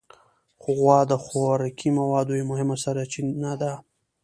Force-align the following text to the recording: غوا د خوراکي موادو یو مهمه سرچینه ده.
غوا 0.75 0.99
د 1.11 1.13
خوراکي 1.23 1.89
موادو 1.99 2.33
یو 2.39 2.49
مهمه 2.51 2.75
سرچینه 2.83 3.53
ده. 3.61 3.73